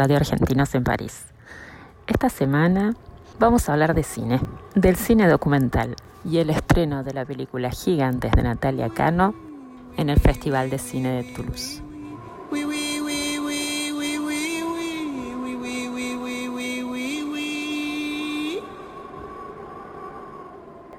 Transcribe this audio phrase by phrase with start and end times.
[0.00, 1.26] Radio Argentinos en París.
[2.06, 2.94] Esta semana
[3.38, 4.40] vamos a hablar de cine,
[4.74, 9.34] del cine documental y el estreno de la película Gigantes de Natalia Cano
[9.98, 11.82] en el Festival de Cine de Toulouse.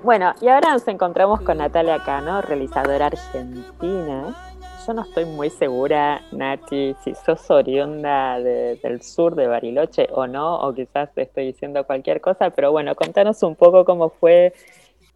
[0.04, 4.51] Bueno, y ahora nos encontramos con Natalia Cano, realizadora argentina,
[4.88, 10.26] yo no estoy muy segura, Nati, si sos oriunda de- del sur de Bariloche o
[10.26, 14.54] no, o quizás te estoy diciendo cualquier cosa, pero bueno, contanos un poco cómo fue,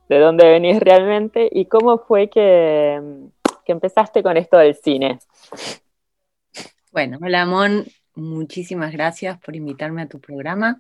[0.08, 3.02] de dónde venís realmente y cómo fue que,
[3.66, 5.18] que empezaste con esto del cine.
[6.92, 10.80] Bueno, hola Mon, muchísimas gracias por invitarme a tu programa.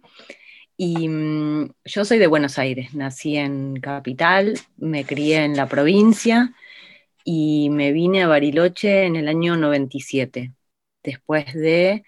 [0.77, 6.53] Y mm, yo soy de Buenos Aires, nací en Capital, me crié en la provincia
[7.25, 10.53] y me vine a Bariloche en el año 97,
[11.03, 12.05] después de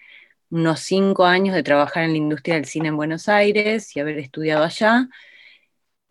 [0.50, 4.18] unos cinco años de trabajar en la industria del cine en Buenos Aires y haber
[4.18, 5.08] estudiado allá.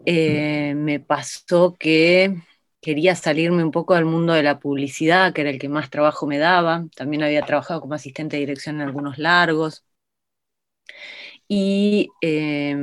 [0.06, 2.36] eh, me pasó que
[2.82, 6.28] quería salirme un poco del mundo de la publicidad, que era el que más trabajo
[6.28, 6.86] me daba.
[6.96, 9.84] También había trabajado como asistente de dirección en algunos largos.
[11.48, 12.76] Y eh,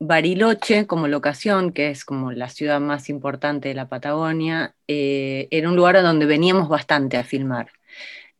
[0.00, 5.68] Bariloche, como locación, que es como la ciudad más importante de la Patagonia, eh, era
[5.68, 7.70] un lugar a donde veníamos bastante a filmar.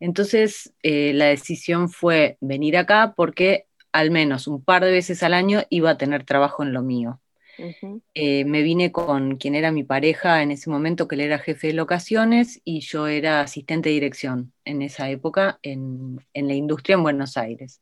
[0.00, 5.34] Entonces, eh, la decisión fue venir acá porque al menos un par de veces al
[5.34, 7.20] año iba a tener trabajo en lo mío.
[8.14, 11.68] Eh, me vine con quien era mi pareja en ese momento, que él era jefe
[11.68, 16.94] de locaciones y yo era asistente de dirección en esa época en, en la industria
[16.96, 17.80] en Buenos Aires.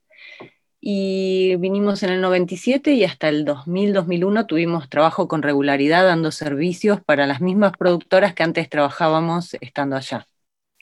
[0.81, 7.00] Y vinimos en el 97 y hasta el 2000-2001 tuvimos trabajo con regularidad dando servicios
[7.03, 10.26] para las mismas productoras que antes trabajábamos estando allá.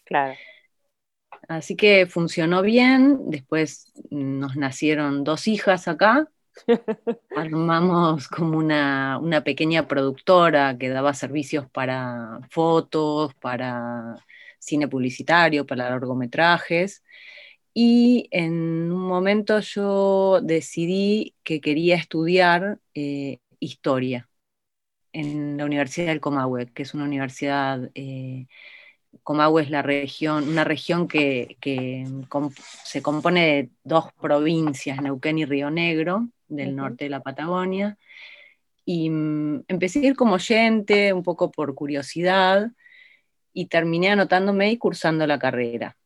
[0.05, 0.35] Claro.
[1.49, 6.29] Así que funcionó bien, después nos nacieron dos hijas acá,
[7.37, 14.17] armamos como una, una pequeña productora que daba servicios para fotos, para
[14.59, 17.04] cine publicitario, para largometrajes.
[17.77, 18.53] Y en
[18.93, 24.29] un momento yo decidí que quería estudiar eh, historia
[25.13, 28.47] en la Universidad del Comahue, que es una universidad, eh,
[29.23, 31.57] Comahue es la región, una región que,
[32.85, 37.99] se compone de dos provincias, Neuquén y Río Negro, del norte de la Patagonia.
[38.85, 42.71] Y mm, empecé a ir como oyente, un poco por curiosidad,
[43.53, 45.97] y terminé anotándome y cursando la carrera.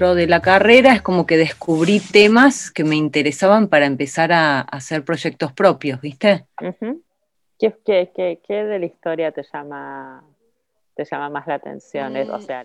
[0.00, 4.60] Dentro de la carrera es como que descubrí temas que me interesaban para empezar a,
[4.60, 6.46] hacer proyectos propios, ¿viste?
[7.58, 10.24] ¿Qué, qué, de la historia te llama,
[10.94, 12.16] te llama más la atención?
[12.16, 12.40] o mm.
[12.40, 12.64] sea,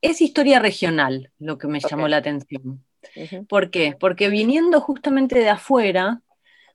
[0.00, 2.84] es historia regional lo que me llamó la atención.
[3.48, 3.96] ¿Por qué?
[3.98, 6.22] Porque viniendo justamente de afuera,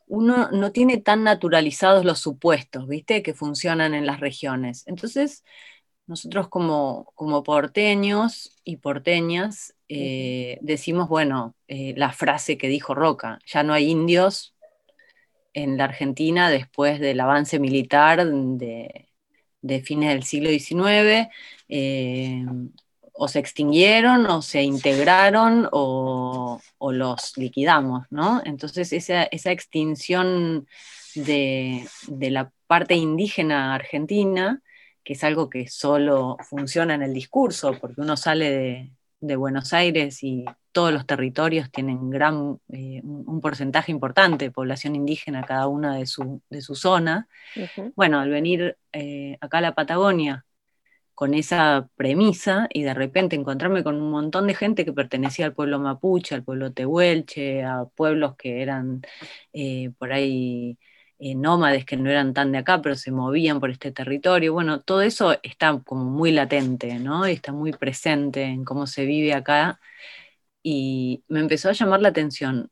[0.07, 3.23] uno no tiene tan naturalizados los supuestos, ¿viste?
[3.23, 4.83] Que funcionan en las regiones.
[4.87, 5.45] Entonces,
[6.05, 13.39] nosotros como, como porteños y porteñas eh, decimos, bueno, eh, la frase que dijo Roca,
[13.45, 14.55] ya no hay indios
[15.53, 19.09] en la Argentina después del avance militar de,
[19.83, 21.27] fines del siglo XIX,
[21.67, 22.45] eh,
[23.11, 28.41] o se extinguieron o se integraron o, los liquidamos, ¿no?
[28.45, 30.67] Entonces esa, extinción
[31.15, 34.61] de, la parte indígena argentina,
[35.03, 38.91] que es algo que solo funciona en el discurso, porque uno sale de,
[39.21, 45.43] Buenos Aires y todos los territorios tienen gran, eh, un porcentaje importante de población indígena,
[45.43, 46.41] cada una de su,
[46.75, 47.27] zona.
[47.95, 50.45] Bueno, al venir eh, acá a la Patagonia
[51.13, 55.53] con esa premisa y de repente encontrarme con un montón de gente que pertenecía al
[55.53, 59.01] pueblo mapuche, al pueblo tehuelche, a pueblos que eran
[59.53, 60.79] eh, por ahí
[61.21, 64.53] eh, nómades que no eran tan de acá, pero se movían por este territorio.
[64.53, 67.29] Bueno, todo eso está como muy latente, ¿no?
[67.29, 69.79] Y está muy presente en cómo se vive acá.
[70.63, 72.69] Y me empezó a llamar la atención.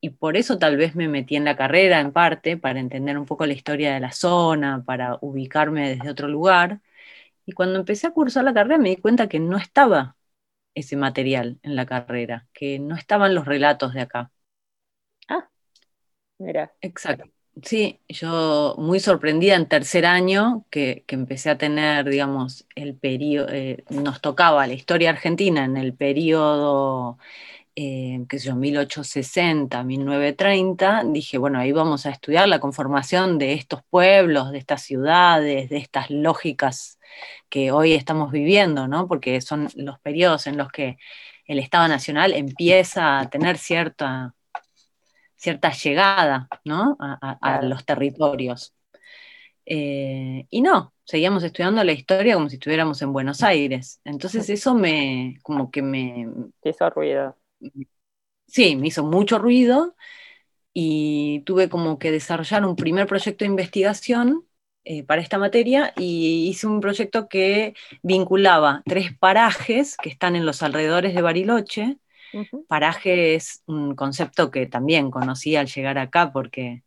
[0.00, 3.26] Y por eso tal vez me metí en la carrera en parte, para entender un
[3.26, 6.80] poco la historia de la zona, para ubicarme desde otro lugar
[7.46, 10.16] y cuando empecé a cursar la carrera me di cuenta que no estaba
[10.74, 14.32] ese material en la carrera, que no estaban los relatos de acá.
[15.28, 15.48] Ah,
[16.38, 16.74] mira.
[16.82, 17.30] Exacto.
[17.62, 23.84] Sí, yo muy sorprendida en tercer año que, empecé a tener, digamos, el periodo, eh,
[23.90, 27.18] nos tocaba la historia argentina en el periodo
[27.76, 33.54] eh, qué sé yo, 1860, 1930, dije, bueno, ahí vamos a estudiar la conformación de
[33.54, 36.98] estos pueblos, de estas ciudades, de estas lógicas
[37.48, 39.08] que hoy estamos viviendo, ¿no?
[39.08, 40.98] Porque son los periodos en los que
[41.46, 44.34] el Estado Nacional empieza a tener cierta,
[45.40, 46.96] cierta llegada, ¿no?
[47.00, 48.74] A, los territorios.
[49.66, 54.00] Eh, y no, seguíamos estudiando la historia como si estuviéramos en Buenos Aires.
[54.04, 56.28] Entonces eso me, como que me...
[56.64, 57.36] hizo ruido
[58.50, 59.96] sí, me hizo mucho ruido
[60.72, 64.46] y tuve como que desarrollar un primer proyecto de investigación
[64.84, 70.46] eh, para esta materia y hice un proyecto que vinculaba tres parajes que están en
[70.46, 71.98] los alrededores de Bariloche.
[72.68, 76.82] Paraje es un concepto que también conocí al llegar acá porque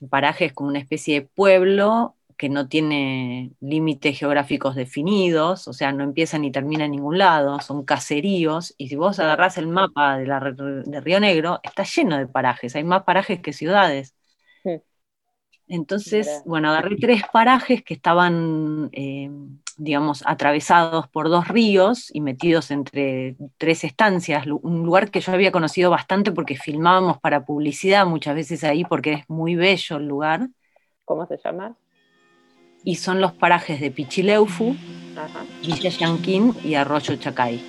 [0.00, 5.72] el paraje es como una especie de pueblo que no tiene límites geográficos definidos, o
[5.72, 9.68] sea, no empieza ni termina en ningún lado, son caseríos, y si vos agarrás el
[9.68, 14.14] mapa de, la, de Río Negro, está lleno de parajes, hay más parajes que ciudades.
[15.68, 19.30] Entonces, bueno, agarré tres parajes que estaban, eh,
[19.76, 25.52] digamos, atravesados por dos ríos y metidos entre tres estancias, un lugar que yo había
[25.52, 30.48] conocido bastante porque filmábamos para publicidad muchas veces ahí porque es muy bello el lugar.
[31.04, 31.76] ¿Cómo se llama?
[32.86, 34.76] y son los parajes de Pichileufu,
[35.60, 37.60] Villa Yanquín y Arroyo Chacay.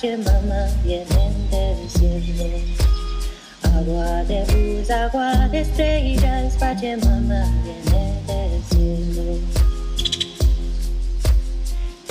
[0.00, 2.46] Pachamama vienen del cielo.
[3.64, 9.38] Agua de luz, agua de estrellas, Pachamama viene del cielo.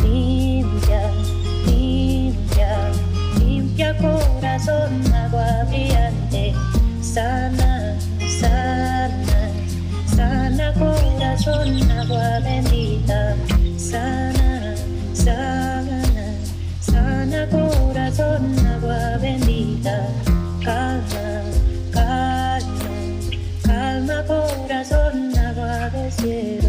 [0.03, 1.01] Limpia,
[1.65, 2.91] limpia,
[3.39, 6.53] limpia corazón, agua brillante,
[7.01, 7.97] sana,
[8.41, 9.49] sana,
[10.13, 13.33] sana corazón, agua bendita,
[13.77, 14.75] sana,
[15.13, 15.66] sana,
[17.37, 20.07] sana corazón, agua bendita,
[20.63, 21.43] calma,
[21.91, 22.59] calma,
[23.63, 26.67] calma corazón, agua del cielo.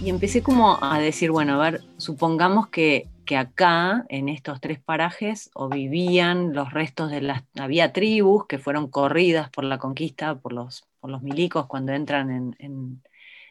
[0.00, 4.80] Y empecé como a decir, bueno, a ver, supongamos que, que acá, en estos tres
[4.80, 7.44] parajes, o vivían los restos de las...
[7.60, 12.32] Había tribus que fueron corridas por la conquista, por los, por los milicos cuando entran
[12.32, 13.04] en, en-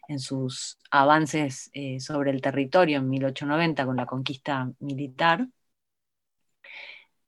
[0.09, 5.47] en sus avances eh, sobre el territorio en 1890 con la conquista militar.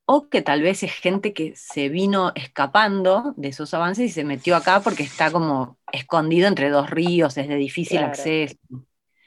[0.06, 4.24] O que tal vez es gente que se vino escapando de esos avances y se
[4.24, 8.12] metió acá porque está como escondido entre dos ríos, es de difícil Claro.
[8.12, 8.56] acceso.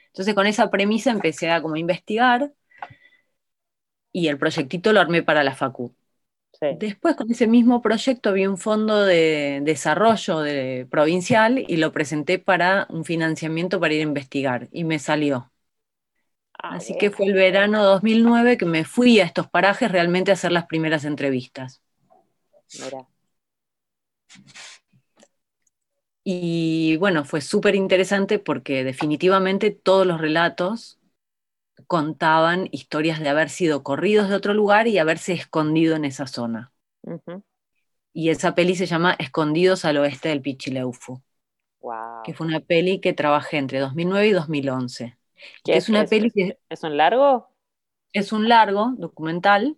[0.07, 2.53] Entonces con esa premisa empecé a como investigar
[4.13, 5.95] y el proyectito lo armé para la facu.
[6.59, 6.67] Sí.
[6.69, 12.39] Después con ese mismo proyecto vi un fondo de desarrollo de- provincial y lo presenté
[12.39, 15.51] para un financiamiento para ir a investigar y me salió.
[16.57, 16.97] Ah, Así bien.
[16.97, 20.65] que fue el verano 2009 que me fui a estos parajes realmente a hacer las
[20.65, 21.81] primeras entrevistas.
[22.73, 23.07] Mira.
[26.25, 30.99] Y bueno, fue súper interesante porque definitivamente todos los relatos
[31.87, 36.71] contaban historias de haber sido corridos de otro lugar y haberse escondido en esa zona.
[38.11, 41.21] Y esa peli se llama Escondidos al oeste del Pichileufu,
[41.81, 42.23] Wow.
[42.23, 45.17] que fue una peli que trabajé entre 2009 y 2011.
[45.63, 47.49] ¿Qué Que es una peli que ¿Es un largo?
[48.13, 49.77] es un largo documental,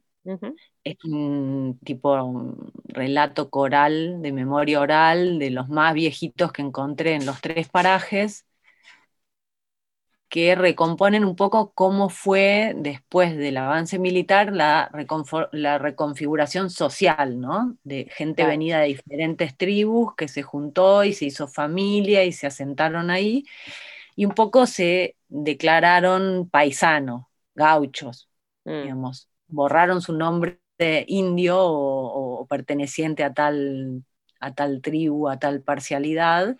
[0.83, 7.15] es un tipo un relato coral, de memoria oral, de los más viejitos que encontré
[7.15, 8.45] en los tres parajes,
[10.35, 14.89] que recomponen un poco cómo fue después del avance militar la,
[15.79, 17.77] reconfiguración social, ¿no?
[17.85, 18.49] De gente Claro.
[18.51, 23.45] venida de diferentes tribus que se juntó y se hizo familia y se asentaron ahí,
[24.17, 28.29] y un poco se declararon paisanos, gauchos,
[28.65, 28.71] Mm.
[28.83, 34.03] digamos, borraron su nombre de indio o, o perteneciente a tal,
[34.41, 36.57] a tal tribu, a tal parcialidad,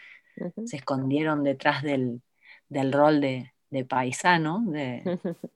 [0.66, 2.22] se escondieron detrás del,
[2.70, 5.06] del rol de, de paisano, de-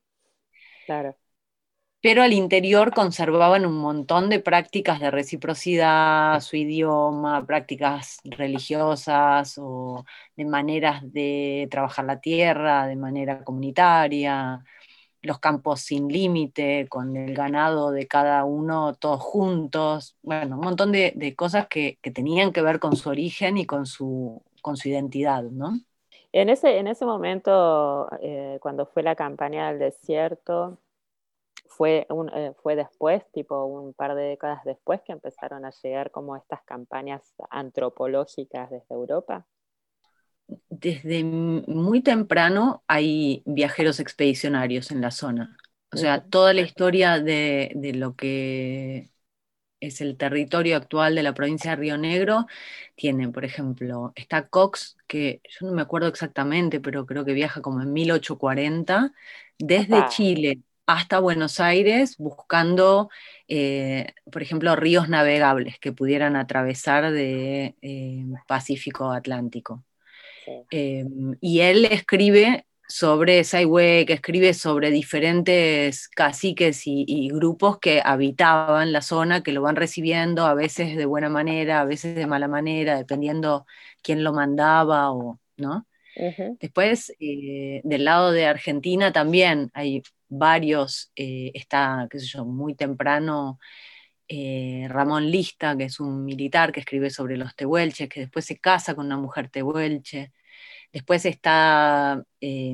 [0.86, 1.18] Claro.
[2.02, 10.06] pero al interior conservaban un montón de prácticas de reciprocidad, su idioma, prácticas religiosas o
[10.38, 14.64] de maneras de trabajar la tierra de manera comunitaria,
[15.22, 20.92] los campos sin límite, con el ganado de cada uno todos juntos, bueno, un montón
[20.94, 24.78] de, de cosas que, que tenían que ver con su origen y con su, con
[24.78, 25.80] su identidad, ¿no?
[26.32, 30.80] En ese, en ese momento, eh, cuando fue la campaña del desierto,
[31.68, 36.12] fue, un, eh, fue después, tipo un par de décadas después, que empezaron a llegar
[36.12, 39.48] como estas campañas antropológicas desde Europa.
[40.70, 45.58] desde muy temprano hay viajeros expedicionarios en la zona.
[45.92, 49.10] O sea, toda la historia de, de lo que
[49.80, 52.48] es el territorio actual de la provincia de Río Negro
[52.96, 57.62] tiene, por ejemplo, está Cox, que yo no me acuerdo exactamente, pero creo que viaja
[57.62, 59.14] como en 1840,
[59.58, 60.08] desde.
[60.10, 60.60] Chile
[60.90, 63.12] hasta Buenos Aires, buscando,
[63.48, 69.84] eh, por ejemplo, ríos navegables que pudieran atravesar de eh, Pacífico a Atlántico.
[70.44, 70.52] Sí.
[70.72, 71.06] Eh,
[71.42, 78.92] y él escribe sobre Saigüe, que escribe sobre diferentes caciques y, y grupos que habitaban
[78.92, 82.48] la zona, que lo van recibiendo a veces de buena manera, a veces de mala
[82.50, 83.66] manera, dependiendo
[84.04, 85.88] quién lo mandaba o no.
[86.60, 92.76] Después, eh, del lado de Argentina también hay varios, eh, está, qué sé yo, muy
[92.76, 93.60] temprano
[94.28, 98.60] eh, Ramón Lista, que es un militar que escribe sobre los tehuelches, que después se
[98.60, 100.34] casa con una mujer tehuelche.
[100.92, 102.74] Después está eh,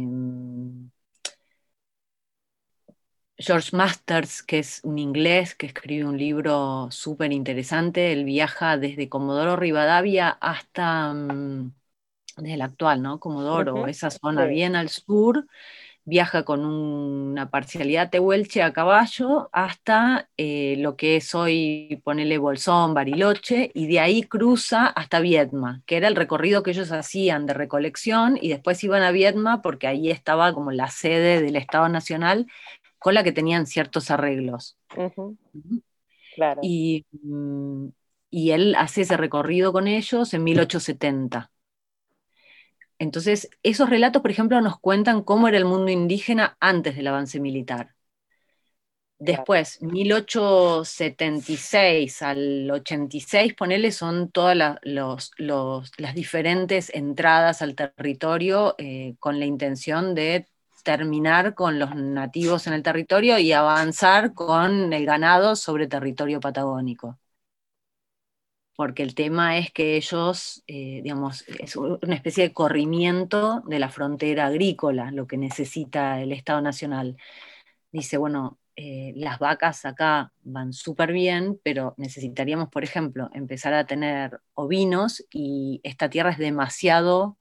[3.38, 8.14] George Masters, que es un inglés que escribe un libro súper interesante.
[8.14, 11.74] Él viaja desde Comodoro Rivadavia hasta, mm,
[12.38, 13.20] desde el actual, ¿no?
[13.20, 14.54] Comodoro, esa zona sí.
[14.54, 15.48] bien al sur,
[16.06, 22.94] viaja con una parcialidad tehuelche a caballo hasta eh, lo que es hoy, ponele Bolsón,
[22.94, 27.56] Bariloche, y de ahí cruza hasta Viedma, que era el recorrido que ellos hacían de
[27.56, 32.46] recolección, y después iban a Viedma porque ahí estaba como la sede del Estado Nacional
[33.00, 34.78] con la que tenían ciertos arreglos.
[36.36, 36.62] Claro.
[36.64, 37.88] Y, mm,
[38.30, 41.52] y él hace ese recorrido con ellos en 1870.
[43.00, 47.40] Entonces, esos relatos, por ejemplo, nos cuentan cómo era el mundo indígena antes del avance
[47.40, 47.96] militar.
[49.18, 58.76] Después, 1876 al 86, ponele, son todas la- los- los- las diferentes entradas al territorio
[58.78, 60.48] eh, con la intención de
[60.84, 67.18] terminar con los nativos en el territorio y avanzar con el ganado sobre territorio patagónico
[68.76, 73.90] porque el tema es que ellos, eh, digamos, es una especie de corrimiento de la
[73.90, 77.18] frontera agrícola, lo que necesita el Estado Nacional.
[77.92, 83.86] Dice, bueno, eh, las vacas acá van súper bien, pero necesitaríamos, por ejemplo, empezar a
[83.86, 87.38] tener ovinos y esta tierra es demasiado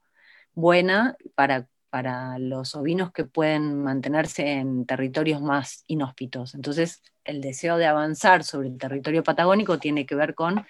[0.53, 6.55] buena para, para los ovinos que pueden mantenerse en territorios más inhóspitos.
[6.55, 10.65] Entonces, el deseo de avanzar sobre el territorio patagónico tiene que ver con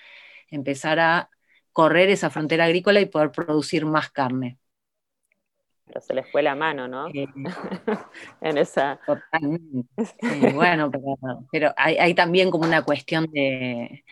[0.49, 1.29] empezar a
[1.73, 4.59] correr esa frontera agrícola y poder producir más carne.
[5.85, 7.07] Pero se les fue la mano, ¿no?
[7.13, 7.27] Eh,
[8.41, 8.99] En esa.
[9.05, 9.87] totalmente.
[10.53, 11.17] Bueno, pero,
[11.51, 14.03] pero hay, hay también como una cuestión de,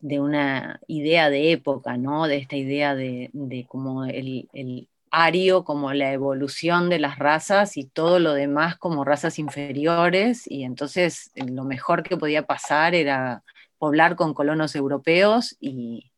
[0.00, 2.26] de una idea de época, ¿no?
[2.28, 7.76] De esta idea de, de como el, el ario, como la evolución de las razas
[7.76, 13.44] y todo lo demás como razas inferiores, y entonces lo mejor que podía pasar era
[13.78, 16.12] poblar con colonos europeos y,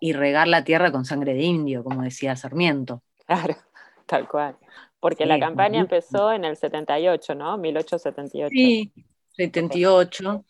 [0.00, 3.02] y regar la tierra con sangre de indio, como decía Sarmiento.
[3.26, 3.54] Claro,
[4.06, 4.56] tal cual.
[5.00, 7.56] Porque Sí, la campaña empezó en el 78, ¿no?
[7.58, 8.54] 1878.
[8.56, 8.92] Sí,
[9.36, 10.44] 78.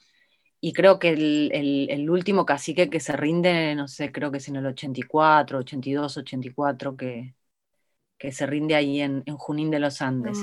[0.60, 4.38] Y creo que el, el- el último cacique que se rinde, no sé, creo que
[4.38, 7.34] es en el 84, 82, 84, que,
[8.18, 10.38] que se rinde ahí en, en Junín de los Andes.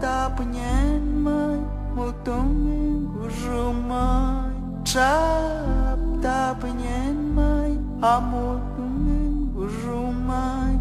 [0.00, 1.60] ta понимать,
[1.94, 10.80] мы тому уже май, чап та понимать, а мы тому уже май,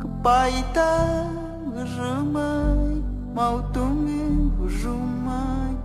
[0.00, 1.26] кпай та
[1.66, 3.02] уже май,
[3.34, 4.52] mau tung em
[4.82, 5.76] rумай,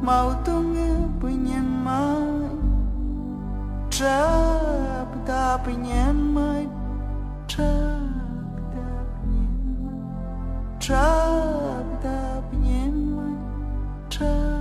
[0.00, 2.52] mau tung em понимать,
[3.90, 6.68] чап та понимать,
[7.48, 8.15] чап
[10.86, 12.04] czad,
[12.62, 14.55] nie ma.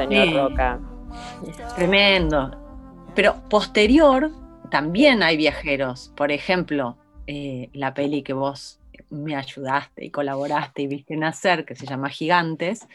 [0.00, 0.34] Señor Sí.
[0.34, 0.80] Roca.
[1.76, 2.56] Tremendo.
[3.14, 4.30] Pero posterior
[4.70, 6.12] también hay viajeros.
[6.16, 11.74] Por ejemplo, eh, la peli que vos me ayudaste y colaboraste y viste nacer, que
[11.74, 12.86] se llama Gigantes,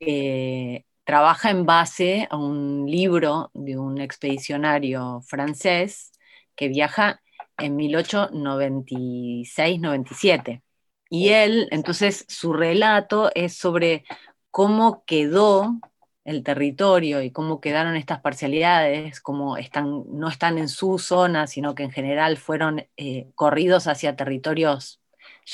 [0.00, 6.12] eh, trabaja en base a un libro de un expedicionario francés
[6.54, 7.20] que viaja
[7.58, 10.62] en 1896-97.
[11.10, 14.04] Y él, entonces, su relato es sobre
[14.50, 15.78] cómo quedó
[16.24, 21.74] el territorio y cómo quedaron estas parcialidades, cómo están, no están en su zona, sino
[21.74, 25.00] que en general fueron eh, corridos hacia territorios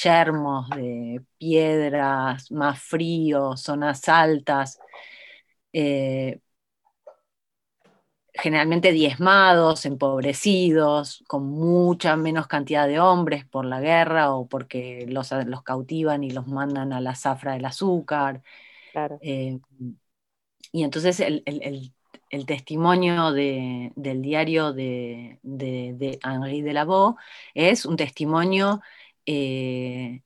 [0.03, 4.79] yermos, de piedras, más fríos, zonas altas,
[5.73, 6.41] eh,
[8.33, 15.33] generalmente diezmados, empobrecidos, con mucha menos cantidad de hombres por la guerra o porque los,
[15.47, 18.43] los cautivan y los mandan a la zafra del azúcar.
[18.93, 19.19] Claro.
[19.21, 19.59] Eh,
[20.73, 21.63] y entonces el, el-
[22.31, 27.19] el- testimonio de- del diario de, de, de Henri de Lavaux
[27.55, 28.81] es un testimonio
[29.27, 30.23] eh,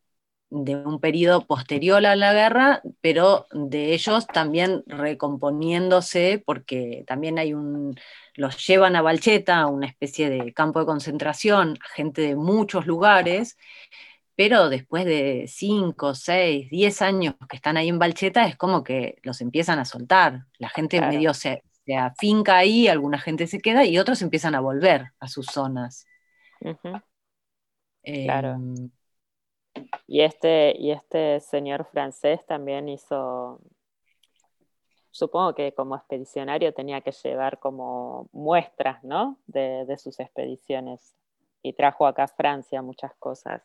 [0.51, 7.55] de un periodo posterior a la guerra, pero de ellos también recomponiéndose, porque también hay
[7.55, 7.97] un,
[8.37, 13.57] los llevan a Valcheta, una especie de campo de concentración, gente de muchos lugares,
[14.37, 19.19] pero después de 5, 6, 10 años que están ahí en Valcheta, es como que
[19.23, 20.47] los empiezan a soltar.
[20.59, 21.13] La gente Claro.
[21.13, 25.29] medio se, se afinca ahí, alguna gente se queda y otros empiezan a volver a
[25.29, 26.07] sus zonas.
[28.03, 28.57] Eh, Claro.
[30.07, 33.61] Y este, y este señor francés también hizo,
[35.11, 39.39] supongo que como expedicionario tenía que llevar como muestras, ¿no?
[39.47, 41.17] De, de sus expediciones.
[41.63, 43.63] Y trajo acá a Francia muchas cosas.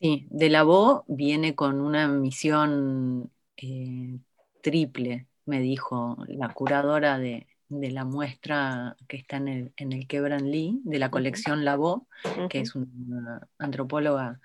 [0.00, 4.18] Sí, de la Bo viene con una misión eh,
[4.62, 10.06] triple, me dijo la curadora de, de la muestra que está en el, en el
[10.06, 12.08] Quebran Lee, de la colección Labo,
[12.50, 14.40] que es una antropóloga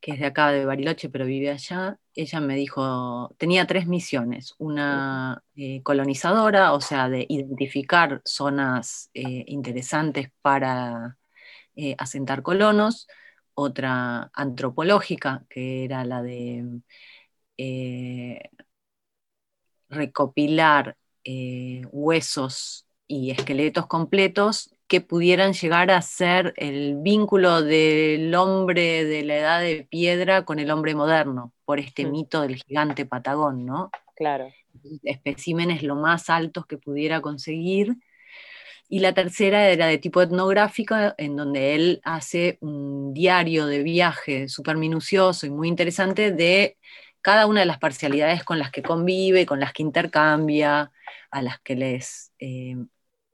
[0.00, 1.98] que es de acá de Bariloche, pero vive allá.
[2.14, 9.44] Ella me dijo, tenía tres misiones, una eh, colonizadora, o sea, de identificar zonas eh,
[9.48, 11.18] interesantes para
[11.76, 13.08] eh, asentar colonos,
[13.56, 16.82] otra antropológica, que era la de
[17.58, 18.40] eh,
[19.88, 29.04] recopilar eh, huesos y esqueletos completos que pudieran llegar a ser el vínculo del hombre
[29.04, 32.10] de la edad de piedra con el hombre moderno, por este Mm.
[32.12, 33.90] mito del gigante patagón, ¿no?
[34.16, 34.48] Claro.
[35.02, 37.96] especímenes lo más altos que pudiera conseguir.
[38.88, 44.48] Y la tercera era de tipo etnográfica, en donde él hace un diario de viaje
[44.48, 46.76] súper minucioso y muy interesante de
[47.20, 50.92] cada una de las parcialidades con las que convive, con las que intercambia,
[51.30, 52.76] a las que les eh,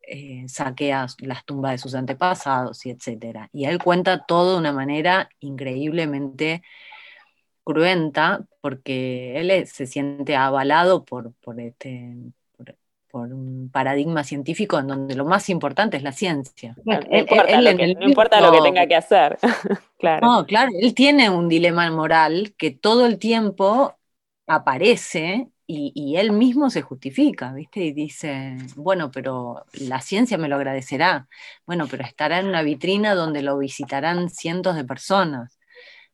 [0.03, 3.49] eh, saquea las tumbas de sus antepasados y etc.
[3.53, 6.63] Y él cuenta todo de una manera increíblemente
[7.65, 12.15] cruenta, porque él se siente avalado por, por, este,
[13.13, 16.75] por, un paradigma científico en donde lo más importante es la ciencia.
[16.85, 19.39] No, importa, él lo que, el no importa lo que libro- tenga que hacer.
[19.99, 20.27] claro.
[20.27, 23.95] no, claro, él tiene un dilema moral que todo el tiempo
[24.47, 27.81] aparece y, y él mismo se justifica, ¿viste?
[27.81, 31.29] Y dice, bueno, pero la ciencia me lo agradecerá.
[31.67, 35.59] Bueno, pero estará en una vitrina donde lo visitarán cientos de personas.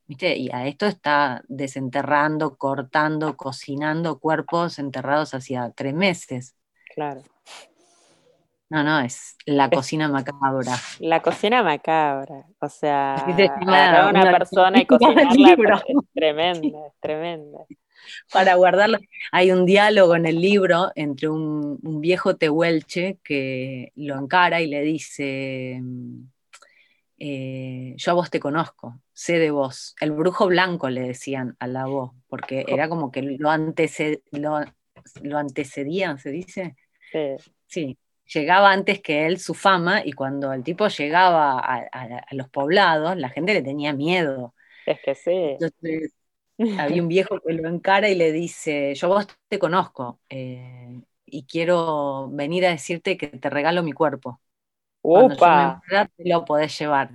[0.06, 0.36] ¿Viste?
[0.36, 6.54] Y a esto está desenterrando, cortando, cocinando cuerpos enterrados hacía tres meses.
[6.98, 7.22] Claro.
[8.70, 10.76] No, no, es la cocina macabra.
[11.00, 15.76] La cocina macabra, o sea, agarrar a una una persona y cocinarla libro.
[15.76, 17.58] es tremenda, es tremenda.
[18.30, 18.98] para guardarlo.
[19.32, 24.66] Hay un diálogo en el libro entre un, un viejo tehuelche que lo encara y
[24.66, 25.80] le dice,
[27.18, 29.94] eh, yo a vos te conozco, sé de vos.
[30.00, 34.60] El brujo blanco le decían a la voz, porque era como que lo, anteced- lo,
[35.22, 36.76] lo antecedían, ¿se dice?
[37.12, 37.98] Sí, Sí,
[38.32, 42.48] llegaba antes que él su fama y cuando el tipo llegaba a, a- a los
[42.48, 44.54] poblados, la gente le tenía miedo.
[44.86, 45.38] es que sí.
[45.58, 46.12] Entonces,
[46.76, 51.46] había un viejo que lo encara y le dice, yo vos te conozco eh, y
[51.46, 54.40] quiero venir a decirte que te regalo mi cuerpo.
[55.12, 57.12] Lo podés llevar.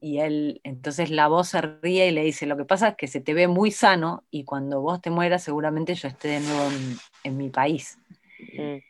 [0.00, 3.08] Y él, entonces la voz se ríe y le dice, lo que pasa es que
[3.08, 6.70] se te ve muy sano y cuando vos te mueras seguramente yo esté de nuevo
[6.70, 7.98] en, en mi país.
[8.58, 8.80] Mm,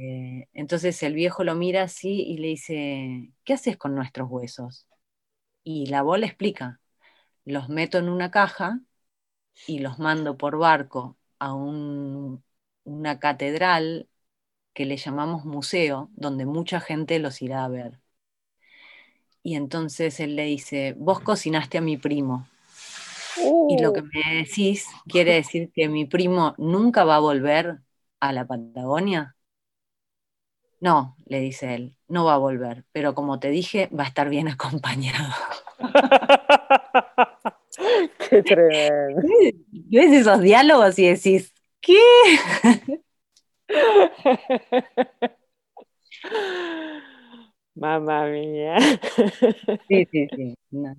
[0.00, 4.86] Eh, entonces el viejo lo mira así y le dice, ¿qué haces con nuestros huesos?
[5.64, 6.80] Y la voz le explica,
[7.44, 8.80] los meto en una caja
[9.66, 12.44] y los mando por barco a un-
[12.84, 14.08] una catedral
[14.74, 18.00] que le llamamos museo, donde mucha gente los irá a ver.
[19.42, 22.48] Y entonces él le dice, vos cocinaste a mi primo.
[23.66, 27.80] Y lo que me decís quiere decir que mi primo nunca va a volver
[28.20, 29.36] a la Patagonia.
[30.80, 34.28] No, le dice él, no va a volver, pero como te dije, va a estar
[34.30, 35.28] bien acompañado.
[38.30, 39.22] Qué tremendo.
[39.70, 41.98] ¿Ves esos diálogos y decís, ¿qué?
[47.74, 48.76] Mamma mía.
[49.88, 50.54] Sí, sí, sí.
[50.70, 50.94] no.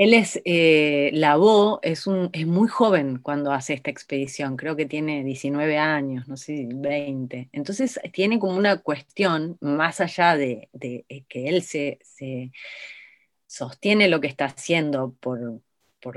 [0.00, 5.76] Él es, eh, Lavaux es, muy joven cuando hace esta expedición, creo que tiene 19
[5.76, 7.50] años, no sé, 20.
[7.52, 11.98] Entonces tiene como una cuestión, más allá de, eh, que él se,
[13.46, 15.60] sostiene lo que está haciendo por,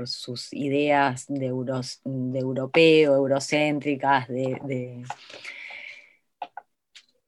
[0.08, 5.04] sus ideas de, de europeo, eurocéntricas, de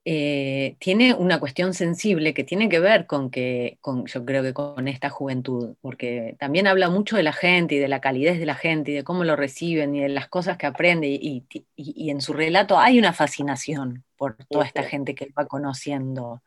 [0.07, 4.55] eh, tiene una cuestión sensible que tiene que ver con que, con, yo creo que
[4.55, 8.47] con esta juventud, porque también habla mucho de la gente y de la calidez de
[8.47, 11.67] la gente y de cómo lo reciben y de las cosas que aprende y, y-
[11.77, 16.43] y en su relato hay una fascinación por toda esta gente que va conociendo,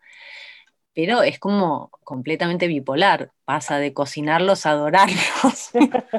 [0.94, 5.72] pero es como completamente bipolar, pasa de cocinarlos a adorarlos.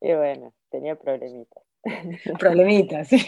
[0.00, 1.59] Y bueno, tenía problemitas.
[2.38, 3.10] Problemitas.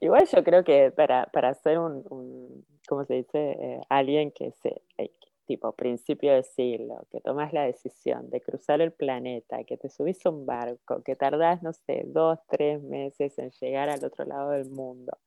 [0.00, 3.56] Igual yo creo que para, para ser un, un, ¿cómo se dice?
[3.58, 5.10] Eh, alguien que se, eh,
[5.46, 10.24] tipo principio de siglo, que tomas la decisión de cruzar el planeta, que te subís
[10.26, 14.50] a un barco, que tardás, no sé, dos, tres meses en llegar al otro lado
[14.50, 15.18] del mundo,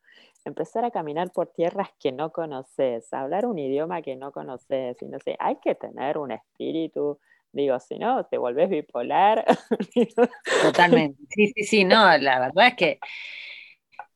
[0.45, 5.08] empezar a caminar por tierras que no conoces, hablar un idioma que no conoces, y
[5.08, 7.19] no sé, hay que tener un espíritu,
[7.63, 9.46] digo, si no, te volvés bipolar.
[10.60, 11.24] Totalmente.
[11.30, 13.00] Sí, sí, sí, no, la verdad es que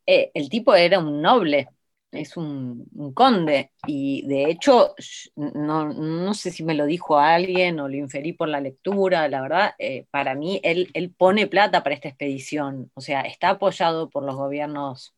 [0.05, 1.69] eh, el tipo era un noble,
[2.11, 4.95] es un, un conde, y de hecho,
[5.35, 9.41] no, no sé si me lo dijo alguien o lo inferí por la lectura, la
[9.41, 14.09] verdad, eh, para mí él, él pone plata para esta expedición, o sea, está apoyado
[14.09, 15.15] por los gobiernos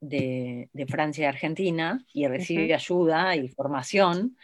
[0.00, 4.36] de, de Francia y Argentina y recibe ayuda y formación,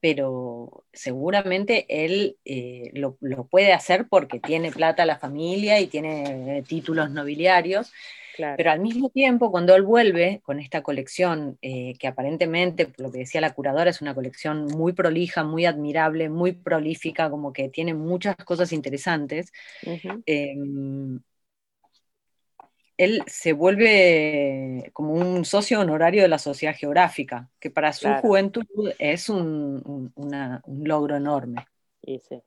[0.00, 6.58] pero seguramente él eh, lo, lo puede hacer porque tiene plata la familia y tiene
[6.58, 7.92] eh, títulos nobiliarios,
[8.32, 8.56] Claro.
[8.56, 13.12] pero al mismo tiempo, cuando él vuelve con esta colección, eh, que aparentemente, por lo
[13.12, 17.68] que decía la curadora, es una colección muy prolija, muy admirable, muy prolífica, como que
[17.68, 19.52] tiene muchas cosas interesantes,
[20.26, 20.54] eh,
[22.98, 28.22] él se vuelve como un socio honorario de la Sociedad Geográfica, que para su Claro.
[28.22, 28.66] juventud
[28.98, 31.66] es un, un- una- un logro enorme.
[32.02, 32.42] Sí.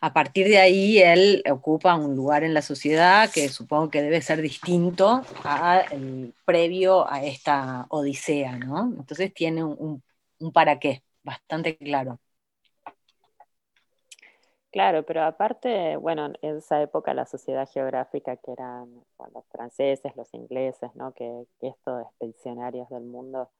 [0.00, 4.20] A partir de ahí, él ocupa un lugar en la sociedad que supongo que debe
[4.22, 8.92] ser distinto al previo a esta odisea, ¿no?
[8.98, 10.02] Entonces tiene un
[10.52, 12.20] para qué bastante claro.
[14.72, 20.14] Claro, pero aparte, bueno, en esa época la sociedad geográfica que eran bueno, los franceses,
[20.16, 21.12] los ingleses, ¿no?
[21.14, 23.50] Que, que estos expedicionarios del mundo,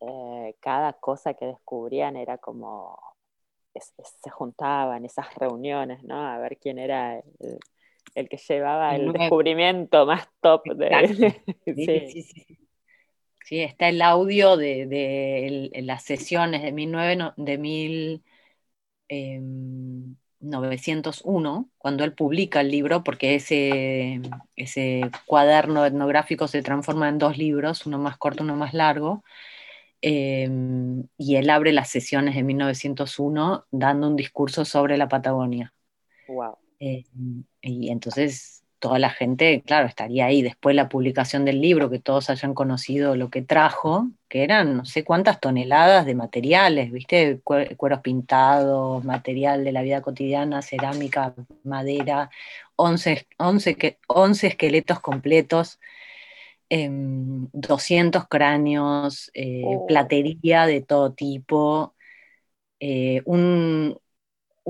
[0.00, 2.98] eh, cada cosa que descubrían era como,
[3.74, 6.26] es- es- se juntaban esas reuniones, ¿no?
[6.26, 7.58] A ver quién era el,
[8.14, 11.44] el que llevaba El descubrimiento más top de...
[11.66, 12.58] Sí, Sí, sí,
[13.44, 17.58] sí, está el audio de, las sesiones de, 19 no- de
[19.08, 24.20] em, 1901, cuando él publica el libro, porque ese,
[24.56, 29.22] ese cuaderno etnográfico se transforma en dos libros, uno más corto, uno más largo,
[30.00, 35.72] em, y él abre las sesiones de 1901 dando un discurso sobre la Patagonia.
[36.28, 36.56] wow.
[36.82, 37.04] Eh,
[37.60, 40.42] y entonces toda la gente, claro, estaría ahí.
[40.42, 44.84] Después la publicación del libro, que todos hayan conocido lo que trajo, que eran no
[44.86, 47.40] sé cuántas toneladas de materiales, ¿viste?
[47.44, 52.30] Cue- Cueros pintados, material de la vida cotidiana, cerámica, madera,
[52.76, 55.78] 11, 11, que- 11 esqueletos completos.
[56.70, 59.86] em, 200 cráneos, eh, Oh.
[59.86, 61.94] platería de todo tipo,
[62.80, 63.98] eh, un,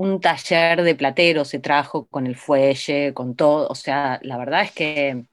[0.01, 3.67] un taller de platero se trajo con el fuelle, con todo.
[3.69, 5.25] O sea, la verdad es que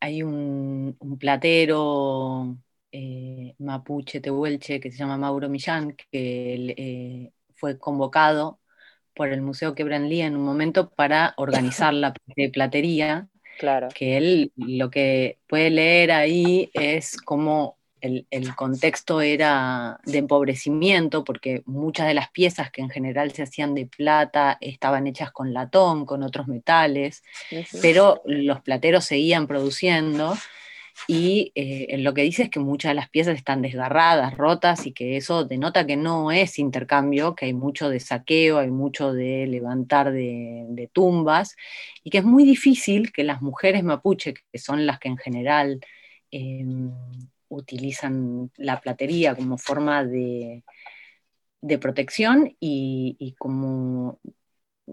[0.00, 2.56] hay un, un platero
[2.92, 8.60] eh, mapuche tehuelche que se llama Mauro Millán, que eh, fue convocado
[9.14, 12.14] por el Museo Quebranlí en un momento para organizar la
[12.52, 13.94] platería, Claro.
[13.94, 17.75] que él lo que puede leer ahí es cómo
[18.06, 23.42] el, el contexto era de empobrecimiento, porque muchas de las piezas que en general se
[23.42, 27.22] hacían de plata estaban hechas con latón, con otros metales,
[27.82, 30.34] pero los plateros seguían produciendo
[31.08, 34.92] y eh, lo que dice es que muchas de las piezas están desgarradas, rotas y
[34.92, 39.46] que eso denota que no es intercambio, que hay mucho de saqueo, hay mucho de
[39.46, 41.56] levantar de, de tumbas
[42.02, 45.80] y que es muy difícil que las mujeres mapuche, que son las que en general
[46.32, 46.64] eh,
[47.48, 50.64] utilizan la platería como forma de,
[51.60, 54.20] de protección y, y como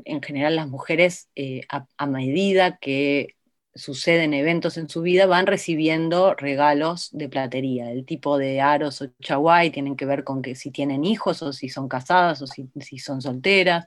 [0.06, 3.36] en general las mujeres eh, a, a medida que
[3.76, 7.92] suceden eventos en su vida, van recibiendo regalos de platería.
[7.92, 11.54] El tipo de aros o chaguay tienen que ver con que si tienen hijos o
[11.54, 13.86] si son casadas o si, si son solteras.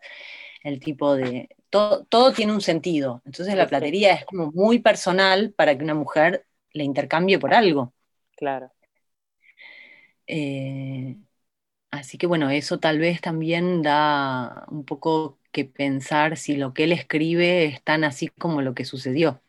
[0.64, 1.48] El tipo de...
[1.70, 3.22] Todo, todo, tiene un sentido.
[3.26, 7.94] Entonces la platería es como muy personal para que una mujer le intercambie por algo.
[8.36, 8.70] Claro.
[10.26, 11.16] Eh,
[11.90, 16.84] así que bueno, eso tal vez también da un poco que pensar si lo que
[16.84, 19.40] él escribe es tan así como lo que sucedió.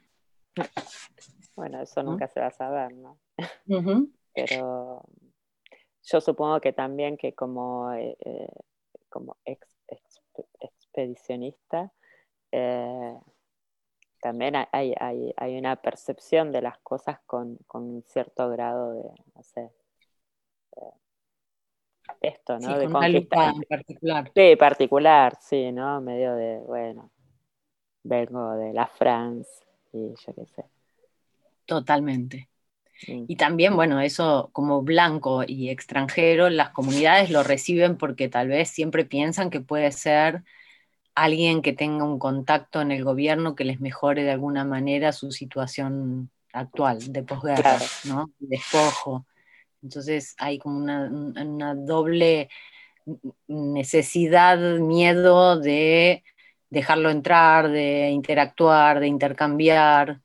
[1.55, 2.31] Bueno, eso nunca ¿no?
[2.31, 3.17] se va a saber, ¿no?
[3.67, 4.11] Uh -huh.
[4.35, 5.03] Pero
[6.03, 8.15] yo supongo que también que como, eh,
[9.09, 10.21] como ex, ex,
[10.59, 11.91] expedicionista,
[12.51, 13.15] eh,
[14.21, 19.03] también hay, hay, hay, una percepción de las cosas con, con un cierto grado de,
[19.35, 19.71] no sé,
[22.21, 22.73] de esto, ¿no?
[22.73, 23.49] Sí, de con conquista.
[23.49, 24.31] en particular.
[24.33, 26.01] Sí, particular, sí, ¿no?
[26.01, 27.11] Medio de, bueno,
[28.03, 29.49] vengo de la France
[29.93, 30.65] y yo qué sé.
[31.65, 32.49] Totalmente.
[32.93, 33.25] Sí.
[33.27, 38.69] Y también, bueno, eso como blanco y extranjero, las comunidades lo reciben porque tal vez
[38.69, 40.43] siempre piensan que puede ser
[41.17, 45.31] alguien que tenga un contacto en el gobierno que les mejore de alguna manera su
[45.31, 47.85] situación actual de posguerra, claro.
[48.03, 48.31] ¿no?
[48.37, 49.25] Despojo.
[49.81, 52.49] Entonces hay como una, una doble
[53.47, 56.23] necesidad, miedo de
[56.69, 60.21] dejarlo entrar, de interactuar, de intercambiar.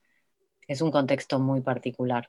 [0.68, 2.28] Es un contexto muy particular.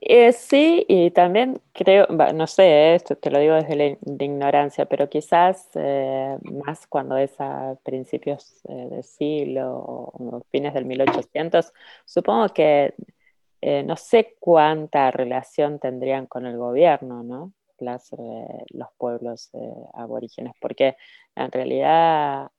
[0.00, 5.08] Eh, sí, y también creo, no sé, esto te lo digo desde la ignorancia, pero
[5.08, 11.72] quizás eh, más cuando es a principios eh, del siglo o fines del 1800,
[12.04, 12.94] supongo que
[13.60, 17.52] eh, no sé cuánta relación tendrían con el gobierno, ¿no?
[17.78, 18.10] Las,
[18.70, 19.50] los pueblos
[19.94, 20.96] aborígenes, porque
[21.36, 22.50] en realidad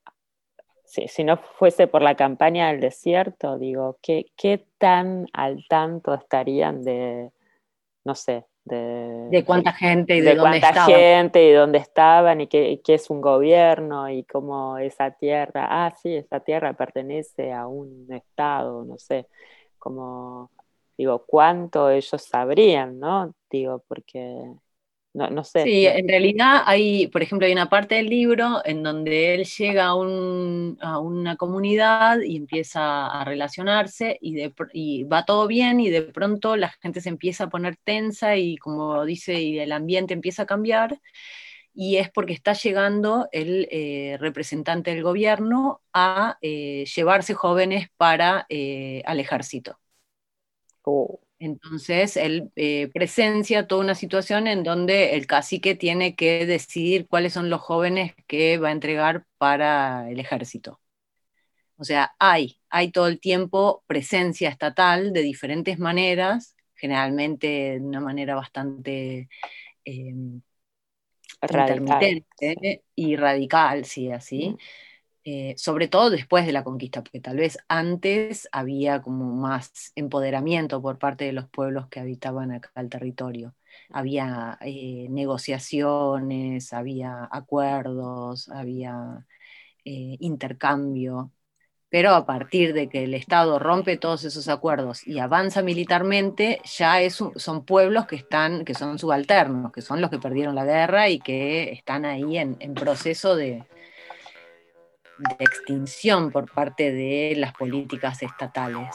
[0.86, 6.14] si, si, no fuese por la campaña del desierto, digo, ¿qué, qué tan al tanto
[6.14, 7.32] estarían de,
[8.06, 10.92] no sé, de, de cuánta gente y de, de dónde cuánta estaban.
[10.92, 15.68] gente y dónde estaban y qué, y qué, es un gobierno y cómo esa tierra,
[15.70, 19.28] ah, sí, esa tierra pertenece a un estado, no sé,
[19.78, 20.52] como,
[20.98, 23.34] digo, cuánto ellos sabrían, ¿no?
[23.50, 24.44] Digo, porque
[25.14, 25.64] no, no, sé.
[25.64, 29.88] Sí, en realidad hay, por ejemplo, hay una parte del libro en donde él llega
[29.88, 35.80] a, un, a una comunidad y empieza a relacionarse y, de, y, va todo bien
[35.80, 39.72] y de pronto la gente se empieza a poner tensa y como dice, y el
[39.72, 41.00] ambiente empieza a cambiar
[41.74, 48.46] y es porque está llegando el eh, representante del gobierno a eh, llevarse jóvenes para
[48.50, 49.80] eh, al ejército.
[50.84, 51.20] Oh.
[51.40, 57.34] Entonces, él eh, presencia toda una situación en donde el cacique tiene que decidir cuáles
[57.34, 60.82] son los jóvenes que va a entregar para el ejército.
[61.78, 68.02] O sea, hay, hay todo el tiempo presencia estatal de diferentes maneras, generalmente de una
[68.02, 69.30] manera bastante
[69.86, 70.14] eh,
[71.42, 72.04] radical.
[72.04, 74.50] intermitente y radical, sí, así.
[74.50, 74.58] Mm.
[75.32, 80.82] Eh, sobre todo después de la conquista, porque tal vez antes había como más empoderamiento
[80.82, 83.54] por parte de los pueblos que habitaban acá el territorio.
[83.92, 89.28] Había eh, negociaciones, había acuerdos, había
[89.86, 91.32] eh, intercambio,
[91.90, 97.02] pero a partir de que el Estado rompe todos esos acuerdos y avanza militarmente, ya
[97.02, 101.10] es son pueblos que, están, que son subalternos, que son los que perdieron la guerra
[101.10, 103.64] y que están ahí en proceso de,
[105.20, 108.90] de extinción por parte de las políticas estatales.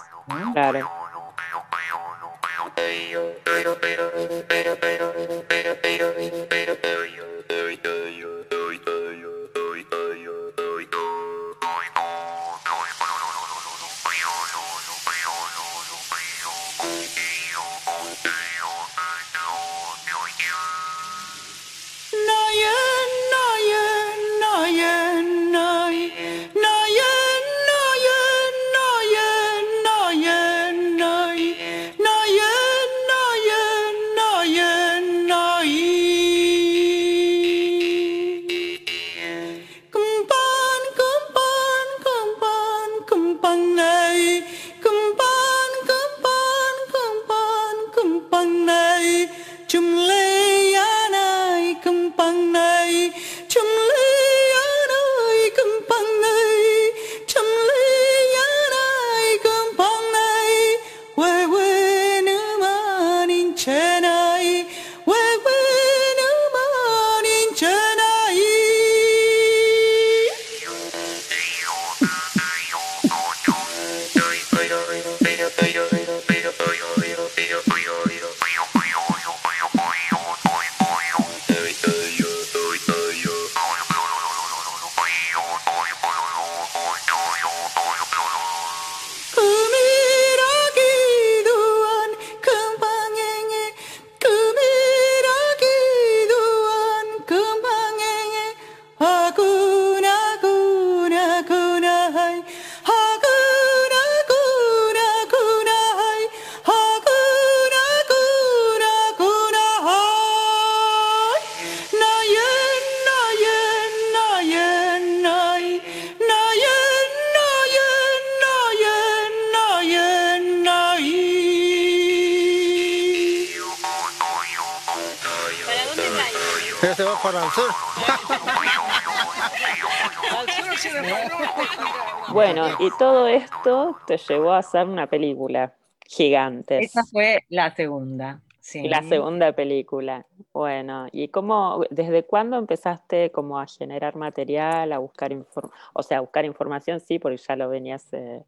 [134.06, 135.74] Te llevó a hacer una película,
[136.06, 136.86] Gigantes.
[136.86, 138.40] Esa fue la segunda.
[138.60, 138.88] Sí.
[138.88, 140.26] La segunda película.
[140.54, 145.78] Bueno, ¿y cómo, desde cuándo empezaste como a generar material, a buscar información?
[145.92, 148.42] O sea, a buscar información sí, porque ya lo venías eh,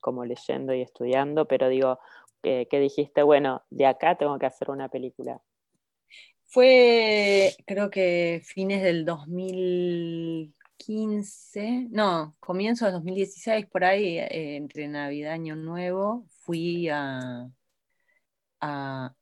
[0.00, 2.00] como leyendo y estudiando, pero digo,
[2.42, 5.40] eh, que dijiste, bueno, de acá tengo que hacer una película.
[6.44, 9.06] Fue, creo que fines del
[10.86, 17.48] 2015, no, comienzo del 2016, por ahí, eh, entre Navidad y Año Nuevo, fui a,
[18.60, 19.14] a,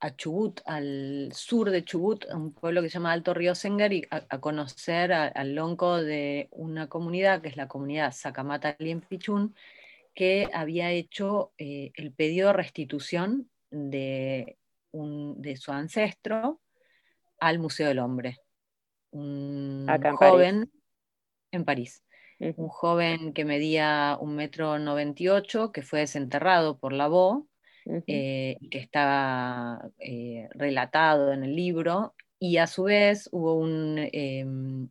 [0.00, 3.92] a Chubut, al sur de Chubut, a un pueblo que se llama Alto Río Sengar,
[3.92, 9.54] y a, a conocer al lonco de una comunidad, que es la comunidad Sacamata Liempichún,
[10.14, 14.58] que había hecho eh, el pedido de restitución de,
[14.90, 16.60] un- de su ancestro
[17.38, 18.38] al Museo del Hombre.
[19.12, 20.70] Un Acá joven
[21.52, 22.04] en París.
[22.38, 27.46] Un joven que medía un metro noventa y ocho, que fue desenterrado por la BO,
[27.84, 28.04] ujú.
[28.06, 34.88] eh, que está eh, relatado en el libro, y a su vez hubo un em,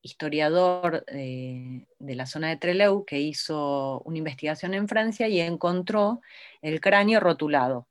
[0.00, 6.20] historiador eh, de la zona de Trelew que hizo una investigación en Francia y encontró
[6.62, 7.88] el cráneo rotulado,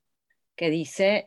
[0.56, 1.26] que dice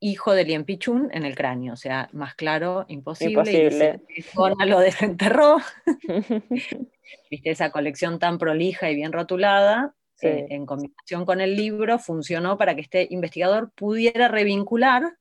[0.00, 3.32] hijo de Lien Pichun en el cráneo, o sea, más claro, imposible.
[3.52, 4.00] y Imposible.
[4.32, 5.58] Zona lo desenterró,
[7.30, 10.26] viste, esa colección tan prolija y bien rotulada, Sí.
[10.26, 15.16] eh, en combinación con el libro, funcionó para que este investigador pudiera revincular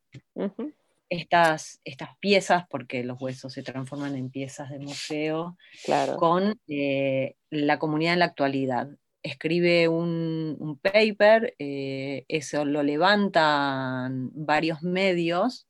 [1.09, 6.17] estas, estas piezas, porque los huesos se transforman en piezas de museo, Claro.
[6.17, 8.89] con eh, la comunidad en la actualidad.
[9.24, 15.67] Escribe un, un paper, eh, eso lo levantan varios medios,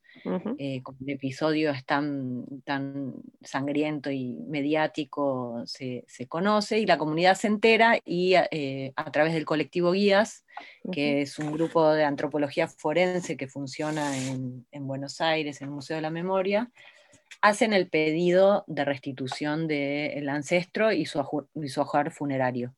[0.58, 6.97] eh, como el episodio es tan, tan sangriento y mediático, se, se conoce y la
[6.97, 10.45] comunidad se entera y eh, a través del colectivo Guías,
[10.91, 15.74] que es un grupo de antropología forense que funciona en, en Buenos Aires, en el
[15.74, 16.70] Museo de la Memoria,
[17.41, 22.76] hacen el pedido de restitución del ancestro y su, y su ajuar funerario.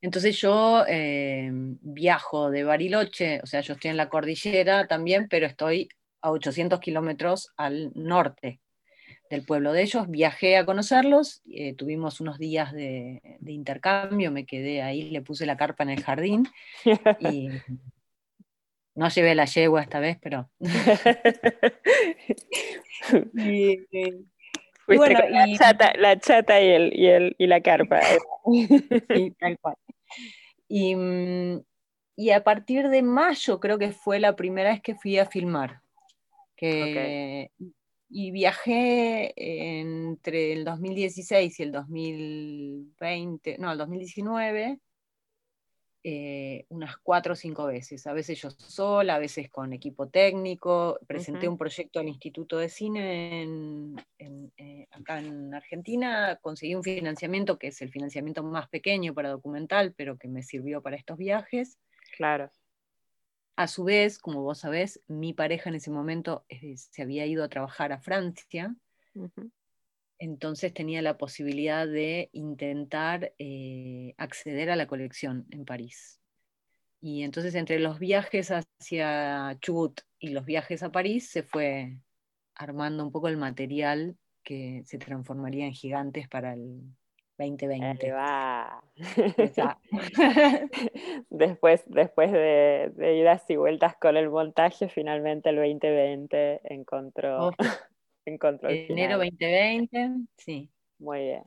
[0.00, 5.46] Entonces yo eh, viajo de Bariloche, o sea, yo estoy en la cordillera también, pero
[5.46, 5.88] estoy
[6.20, 8.60] a 800 kilómetros al norte
[9.30, 10.08] del pueblo de ellos.
[10.10, 15.46] Viajé a conocerlos, eh, tuvimos unos días de, de intercambio, me quedé ahí, le puse
[15.46, 16.48] la carpa en el jardín
[17.20, 17.48] y
[18.96, 20.50] no llevé la yegua esta vez, pero...
[23.34, 24.26] y, y-
[24.86, 28.00] Fuiste bueno, con la chata, la chata y, el, y, el, y la carpa.
[29.14, 29.76] Sí, tal cual.
[30.68, 31.60] Y, mm,
[32.16, 35.80] y a partir de mayo creo que fue la primera vez que fui a filmar.
[36.56, 37.50] Que,
[38.08, 44.78] Y viajé entre el 2016 y el 2020, no, el 2019,
[46.04, 48.06] eh, unas cuatro o cinco veces.
[48.06, 50.98] A veces yo sola, a veces con equipo técnico.
[51.06, 56.38] Presenté un proyecto al Instituto de Cine en- en, eh, acá en Argentina.
[56.42, 60.82] Conseguí un financiamiento que es el financiamiento más pequeño para documental, pero que me sirvió
[60.82, 61.78] para estos viajes.
[62.16, 62.50] Claro.
[63.56, 67.44] A su vez, como vos sabés, mi pareja en ese momento eh, se había ido
[67.44, 68.74] a trabajar a Francia.
[70.22, 76.20] Entonces tenía la posibilidad de intentar eh, acceder a la colección en París.
[77.00, 81.96] Y entonces entre los viajes hacia Chubut y los viajes a París se fue
[82.54, 86.82] armando un poco el material que se transformaría en gigantes para el
[87.36, 88.12] Ahí 2020.
[88.12, 88.84] va.
[91.30, 97.52] Después después de, de idas y vueltas con el montaje, finalmente el 2020 encontró, Oh,
[98.24, 98.38] el
[98.90, 99.30] Enero final.
[99.38, 100.70] 2020, sí.
[100.98, 101.44] Muy bien,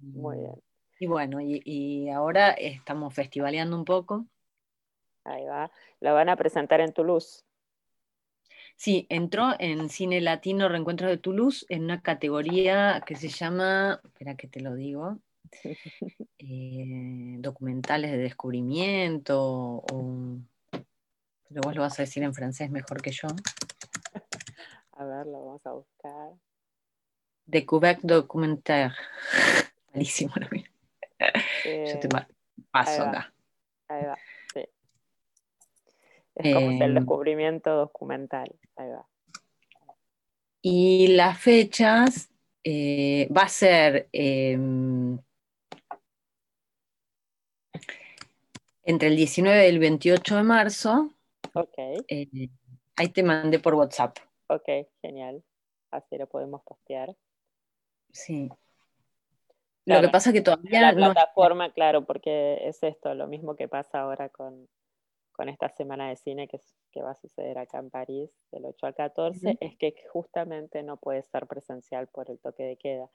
[0.00, 0.62] muy bien.
[1.00, 4.26] Y bueno, y, y ahora estamos festivaleando un poco.
[5.24, 5.70] Ahí va.
[6.00, 7.44] Lo van a presentar en Toulouse.
[8.76, 14.36] Sí, entró en Cine Latino Reencuentro de Toulouse en una categoría que se llama, espera
[14.36, 15.18] que te lo digo,
[16.38, 20.38] eh, documentales de descubrimiento, o,
[21.48, 23.26] pero vos lo vas a decir en francés mejor que yo.
[24.98, 26.32] A ver, lo vamos a buscar.
[27.46, 28.94] Découverte documentaire.
[29.94, 30.64] Malísimo lo mío.
[31.86, 32.28] Yo te Eh, pa-
[32.70, 33.32] paso ahí acá.
[33.88, 34.16] Ahí va,
[34.52, 34.60] sí.
[36.34, 38.48] Es como el Em, descubrimiento documental.
[38.76, 39.06] Ahí va.
[40.62, 42.30] Y las fechas
[42.64, 45.18] eh, va a ser em,
[48.84, 51.14] entre el 19 y el 28 de marzo.
[51.54, 51.78] Ok.
[52.08, 52.50] eh,
[52.96, 54.18] Ahí te mandé por WhatsApp.
[54.48, 54.68] Ok,
[55.02, 55.42] genial.
[55.90, 57.14] Así lo podemos postear.
[58.12, 58.48] Sí.
[59.84, 63.26] Claro, Lo que pasa es que todavía La no, plataforma, claro, porque es esto, lo
[63.26, 64.68] mismo que pasa ahora con,
[65.32, 66.60] con esta semana de cine que,
[67.00, 69.58] va a suceder acá en París, del 8 al 14, Ujú.
[69.60, 73.08] es que justamente no puede ser presencial por el toque de queda.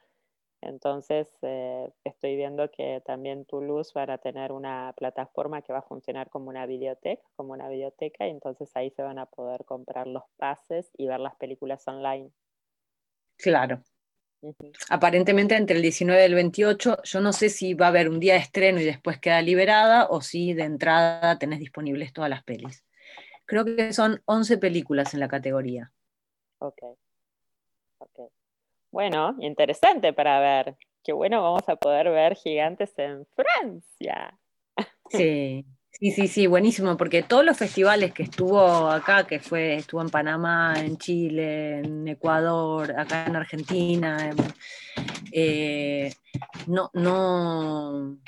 [0.66, 5.84] Entonces, eh, estoy viendo que también Toulouse van a tener una plataforma que va a
[5.84, 10.08] funcionar como una biblioteca, como una biblioteca, y entonces ahí se van a poder comprar
[10.08, 12.32] los pases y ver las películas online.
[13.38, 13.82] claro.
[14.90, 18.20] Aparentemente entre el 19 y el 28, yo no sé si va a haber un
[18.20, 22.44] día de estreno y después queda liberada o si de entrada tenés disponibles todas las
[22.44, 22.84] pelis.
[23.46, 25.92] Creo que son 11 películas en la categoría.
[26.60, 26.82] Ok.
[28.00, 28.43] Ok.
[28.94, 30.76] Bueno, interesante para ver.
[31.04, 34.38] Qué bueno, vamos a poder ver gigantes en Francia.
[35.10, 40.00] Sí, sí, sí, sí, buenísimo, porque todos los festivales que estuvo acá, que fue, estuvo
[40.04, 44.54] en Panamá, en Chile, en Ecuador, acá en Argentina, en-
[45.32, 46.14] eh,
[46.68, 48.20] no, no,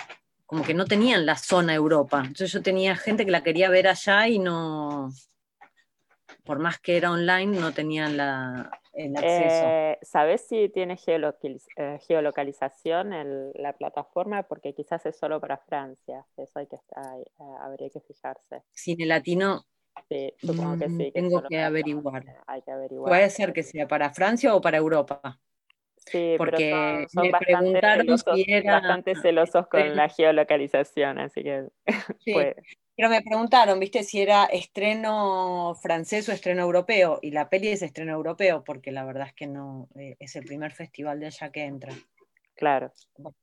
[0.48, 2.22] como que no tenían la zona Europa.
[2.22, 5.12] Entonces yo tenía gente que la quería ver allá y no,
[6.44, 9.66] por más que era online, no tenían la, el acceso.
[9.68, 14.44] Eh, ¿Sabes si tiene geolocaliz- eh, geolocalización el- la plataforma?
[14.44, 16.26] Porque quizás es solo para Francia.
[16.38, 17.26] Eso hay que estar, eh,
[17.62, 18.64] habría que fijarse.
[18.72, 19.66] Cine latino
[20.10, 20.98] Sí, supongo que Mm, sí.
[20.98, 22.26] que es tengo que averiguar.
[22.48, 23.10] Hay que averiguar.
[23.12, 25.40] puede ser que sea para Francia o para Europa.
[26.06, 30.10] Sí, porque pero son, son me bastante, preguntaron celosos, si era- bastante celosos con la
[30.10, 31.68] geolocalización, así que
[32.20, 32.34] Sí,
[32.96, 37.20] Pero me preguntaron, viste, si era estreno francés o estreno europeo.
[37.22, 40.46] Y la peli es estreno europeo, porque la verdad es que no, eh, es el
[40.46, 41.94] primer festival de allá que entra.
[42.56, 42.92] claro.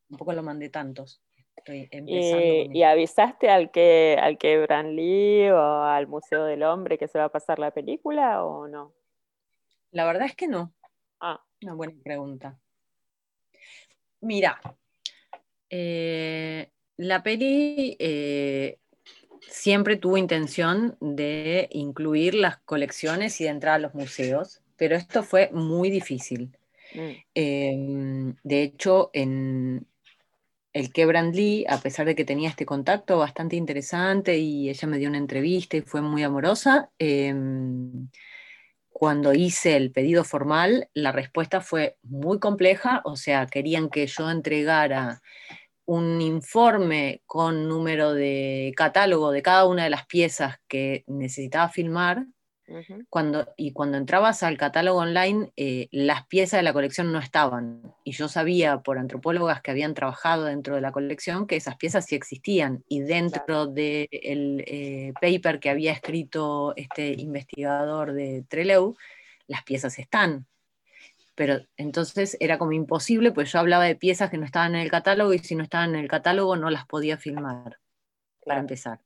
[0.08, 1.20] Tampoco lo mandé tantos.
[1.56, 6.62] Estoy empezando ¿Y, con y avisaste al que al que Branly o al Museo del
[6.62, 8.92] Hombre que se va a pasar la película o no?
[9.90, 10.72] La verdad es que no.
[11.62, 12.58] Una buena pregunta.
[14.20, 14.60] Mira,
[15.70, 18.78] eh, la peli eh,
[19.48, 25.22] siempre tuvo intención de incluir las colecciones y de entrar a los museos, pero esto
[25.22, 26.50] fue muy difícil.
[26.94, 29.86] mm, Eh, de hecho, en
[30.72, 34.98] el que Brandly, a pesar de que tenía este contacto bastante interesante y ella me
[34.98, 36.90] dio una entrevista y fue muy amorosa,
[39.02, 44.30] cuando hice el pedido formal, la respuesta fue muy compleja, o sea, querían que yo
[44.30, 45.22] entregara
[45.84, 52.26] un informe con número de catálogo de cada una de las piezas que necesitaba filmar,
[53.08, 57.94] cuando, y cuando entrabas al catálogo online, eh, las piezas de la colección no estaban.
[58.04, 62.06] Y yo sabía por antropólogas que habían trabajado dentro de la colección que esas piezas
[62.06, 62.84] sí existían.
[62.88, 68.96] Y dentro del eh, paper que había escrito este investigador de Trelew,
[69.46, 70.46] las piezas están.
[71.34, 74.90] Pero entonces era como imposible, pues yo hablaba de piezas que no estaban en el
[74.90, 77.78] catálogo y si no estaban en el catálogo no las podía filmar,
[78.44, 79.00] para empezar.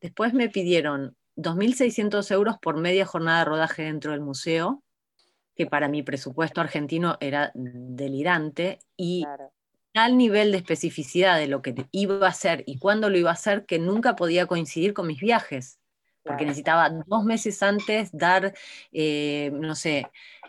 [0.00, 4.82] Después me pidieron 2.600 euros por media jornada de rodaje dentro del museo,
[5.54, 9.52] que para mi presupuesto argentino era delirante, y Claro,
[9.94, 13.34] al nivel de especificidad de lo que iba a hacer y cuándo lo iba a
[13.34, 15.80] hacer, que nunca podía coincidir con mis viajes,
[16.26, 16.48] porque claro.
[16.48, 18.54] necesitaba dos meses antes dar,
[18.92, 20.06] eh, no sé,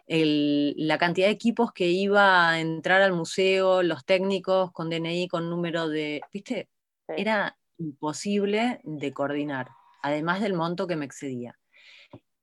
[0.08, 5.28] el- la cantidad de equipos que iba a entrar al museo, los técnicos con DNI,
[5.28, 6.70] con número de, ¿viste?
[7.08, 7.14] Sí.
[7.16, 9.70] Era imposible de coordinar,
[10.08, 11.58] además del monto que me excedía.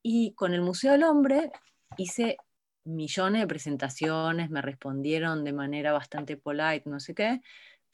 [0.02, 1.50] Y con el Museo del Hombre
[1.96, 2.36] hice
[2.84, 7.40] millones de presentaciones, me respondieron de manera bastante polite, no sé qué,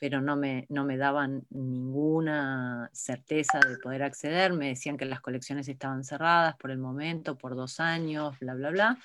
[0.00, 5.20] pero no me, no me daban ninguna certeza de poder acceder, me decían que las
[5.20, 8.98] colecciones estaban cerradas por el momento, por dos años, bla, bla, bla.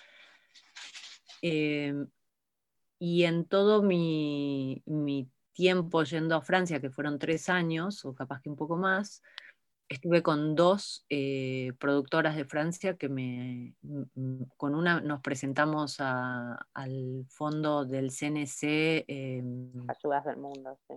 [1.41, 1.93] Eh,
[2.97, 8.41] y en todo mi, mi tiempo yendo a Francia, que fueron tres años, o capaz
[8.41, 9.21] que un poco más,
[9.89, 15.97] estuve con dos eh, productoras de Francia que me, m- m- con una nos presentamos
[15.99, 19.43] a- al fondo del CNC eh,
[19.87, 20.95] Ayudas del mundo, sí.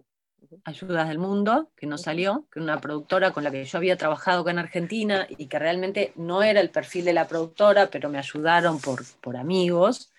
[0.64, 2.02] Ayudas del Mundo, que no Ujú.
[2.04, 5.46] salió, que era una productora con la que yo había trabajado acá en Argentina y
[5.46, 10.12] que realmente no era el perfil de la productora, pero me ayudaron por, por amigos.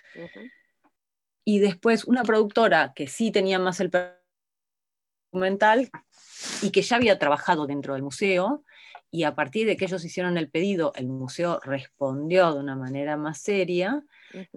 [1.46, 4.20] Y después una productora que sí tenía más el perfil
[5.32, 5.90] documental
[6.62, 8.64] y que ya había trabajado dentro del museo.
[9.12, 13.18] Y a partir de que ellos hicieron el pedido, el museo respondió de una manera
[13.18, 14.04] más seria,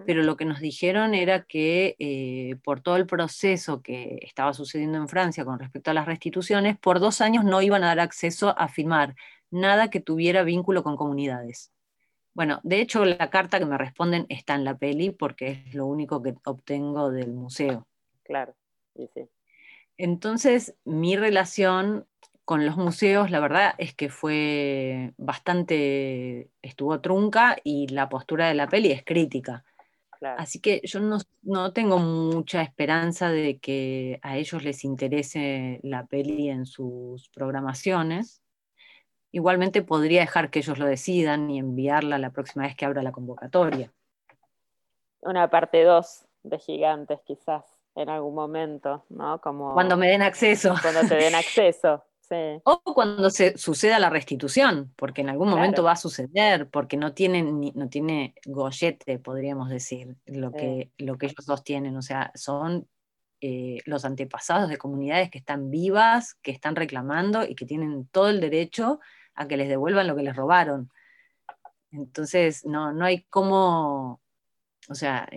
[0.05, 4.99] pero lo que nos dijeron era que eh, por todo el proceso que estaba sucediendo
[4.99, 8.53] en Francia con respecto a las restituciones, por dos años no iban a dar acceso
[8.55, 9.15] a filmar
[9.49, 11.71] nada que tuviera vínculo con comunidades.
[12.35, 15.85] Bueno, de hecho la carta que me responden está en la peli porque es lo
[15.85, 17.87] único que obtengo del museo.
[18.23, 18.55] Claro,
[18.95, 19.27] y sí.
[19.97, 22.07] Entonces, mi relación
[22.45, 28.53] con los museos, la verdad es que fue bastante, estuvo trunca y la postura de
[28.53, 29.63] la peli es crítica.
[30.19, 30.39] Claro.
[30.39, 36.05] Así que yo no, no tengo mucha esperanza de que a ellos les interese la
[36.05, 38.41] peli en sus programaciones.
[39.31, 43.11] Igualmente podría dejar que ellos lo decidan y enviarla la próxima vez que abra la
[43.11, 43.91] convocatoria.
[45.21, 47.63] Una parte 2 de Gigantes, quizás,
[47.95, 49.39] en algún momento, ¿no?
[49.41, 50.75] Como Cuando me den acceso.
[50.81, 52.03] cuando te den acceso.
[52.21, 56.97] Sí, O cuando se suceda la restitución, porque en algún momento va a suceder, porque
[56.97, 60.57] no tienen no tiene gollete, podríamos decir, lo Sí.
[60.57, 61.95] que, lo que ellos dos tienen.
[61.97, 62.87] O sea, son
[63.41, 68.29] eh, los antepasados de comunidades que están vivas, que están reclamando y que tienen todo
[68.29, 68.99] el derecho
[69.35, 70.89] a que les devuelvan lo que les robaron.
[71.91, 74.21] Entonces, no, no hay cómo.
[74.89, 75.27] O sea,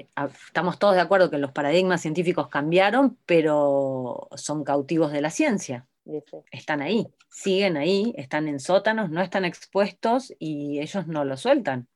[0.46, 5.86] estamos todos de acuerdo que los paradigmas científicos cambiaron, pero son cautivos de la ciencia
[6.04, 6.44] dice.
[6.50, 11.88] están ahí, siguen ahí, están en sótanos, no están expuestos y ellos no lo sueltan.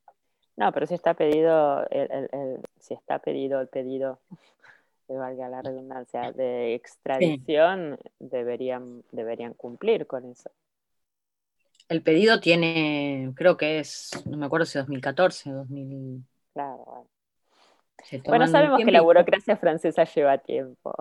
[0.56, 4.20] No, pero si está pedido, el, el- el- si está pedido el pedido,
[5.08, 10.50] que valga la redundancia, de extradición, deberían, deberían cumplir con eso.
[11.88, 16.24] El pedido tiene, creo que es, no me acuerdo si 2014 o 2000.
[16.54, 17.08] Claro, bueno.
[18.26, 20.94] Bueno, sabemos que la burocracia francesa lleva tiempo.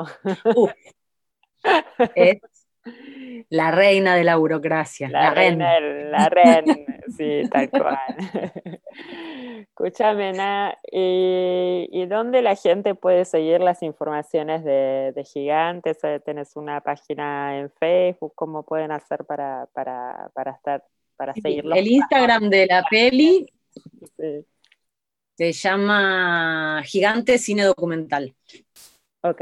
[0.56, 0.72] Uf,
[2.16, 2.40] es
[3.50, 6.76] la reina de la burocracia, La, la, reina, la reina,
[7.16, 7.98] sí, tal cual.
[9.60, 16.04] Escúchame, Na, ¿y, y dónde la gente puede seguir las informaciones de, de Gigantes?
[16.04, 18.34] Eh, ¿Tenés una página en Facebook?
[18.36, 20.84] ¿Cómo pueden hacer para, para, para estar,
[21.16, 21.78] para seguirlos?
[21.78, 23.46] El Instagram de la peli
[24.18, 24.46] Sí.
[25.40, 28.36] Se llama Gigante Cine Documental.
[29.24, 29.42] Ok.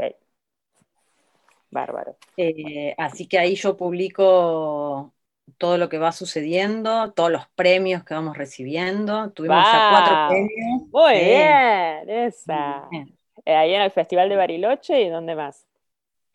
[1.70, 2.16] Bárbaro.
[2.36, 5.14] Eh, así que ahí yo publico
[5.58, 9.32] todo lo que va sucediendo, todos los premios que vamos recibiendo.
[9.32, 10.24] Tuvimos ya cuatro ¡Wow!
[10.24, 10.82] premios.
[10.92, 11.20] Muy Sí.
[11.24, 12.90] bien, esa.
[12.90, 13.18] Muy bien.
[13.46, 15.67] Eh, ahí en el Festival de Bariloche y dónde más.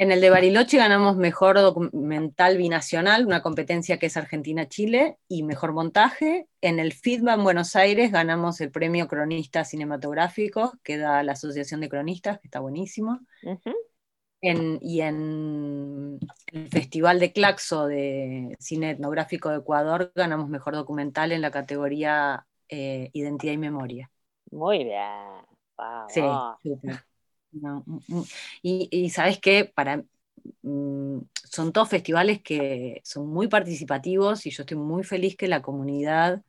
[0.03, 5.71] En el de Bariloche ganamos mejor documental binacional, una competencia que es Argentina-Chile, y mejor
[5.71, 6.49] montaje.
[6.59, 11.79] En el FIDBA en Buenos Aires ganamos el premio Cronista Cinematográfico, que da la Asociación
[11.79, 13.21] de Cronistas, que está buenísimo.
[14.41, 21.31] En- y en el Festival de Claxo de Cine Etnográfico de Ecuador ganamos mejor documental
[21.31, 24.11] en la categoría eh, Identidad y Memoria.
[24.51, 25.45] Muy bien.
[25.77, 26.11] Vamos.
[26.11, 26.21] Sí,
[26.61, 27.05] súper.
[27.53, 28.23] Mm, mm.
[28.63, 30.03] y, y sabes qué, para
[30.63, 35.61] mm, son todos festivales que son muy participativos y yo estoy muy feliz que la
[35.61, 36.41] comunidad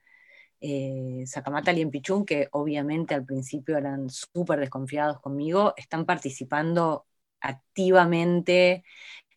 [0.60, 7.06] eh, Sacamata Liempichún, que obviamente al principio eran súper desconfiados conmigo, están participando
[7.40, 8.84] activamente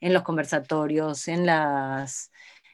[0.01, 2.31] en los conversatorios, en las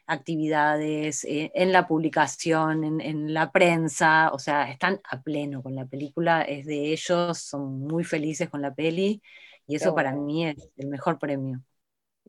[0.07, 5.75] actividades, eh, en la publicación, en, en la prensa, o sea, están a pleno con
[5.75, 9.21] la película, es de ellos, son muy felices con la peli
[9.67, 11.61] y eso para mí es el mejor premio.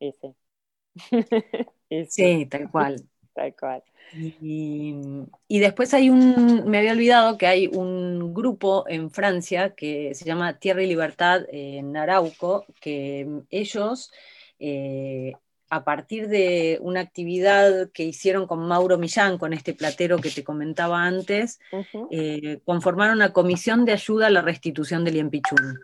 [0.01, 0.37] Y sí.
[1.91, 3.09] Y sí, Sí, tal cual.
[3.35, 3.83] tal cual.
[4.41, 4.95] Y,
[5.49, 10.25] y después hay un, me había olvidado que hay un grupo en Francia que se
[10.25, 14.13] llama Tierra y Libertad en Arauco, que ellos,
[14.61, 15.33] eh,
[15.71, 20.45] a partir de una actividad que hicieron con Mauro Millán, con este platero que te
[20.45, 21.59] comentaba antes,
[22.11, 25.81] eh, conformaron una comisión de ayuda a la restitución del Liempichún.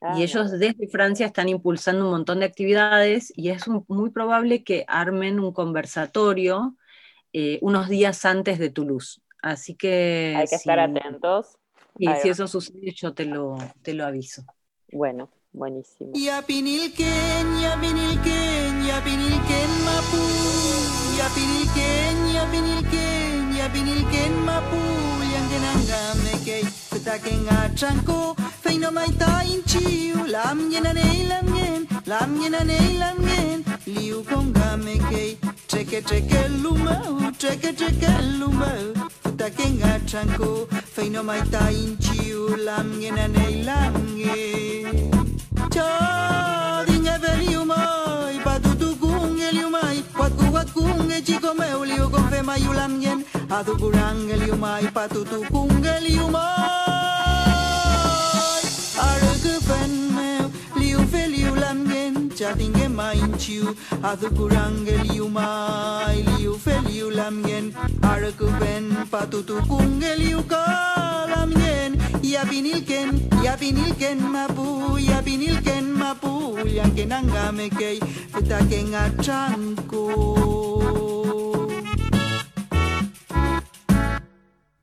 [0.00, 4.10] Ah, Y ellos desde Francia están impulsando un montón de actividades y es un- muy
[4.10, 6.76] probable que armen un conversatorio
[7.32, 9.20] eh, unos días antes de Toulouse.
[9.42, 11.56] Así que, Hay que estar atentos.
[11.98, 14.44] y si eso sucede, yo te lo, te lo aviso.
[14.92, 16.12] Bueno, Buenísimo.
[35.68, 38.94] Cheque cheque lumau, cheque cheque lumau,
[39.36, 45.21] takenga chanko, feino maita inchiu lamgen aneilange.
[45.74, 53.76] Chadinga veli umai Badudu gungeli umai Waku wakunge chico meuli Ugo fema yulam yen Adu
[53.76, 56.42] gurangeli umai Patutu kungeli umai
[59.08, 60.44] Aragu fen meu
[60.80, 68.48] Liu fel yulam yen Chadinga main chiu Adu gurangeli umai Liu fel yulam yen Aragu
[68.60, 71.92] fen Patutu kungeli ukalam yen
[72.22, 77.98] ya pinilken mapu ya pinilken mapu yang kenangame kei
[78.46, 80.06] taken achanku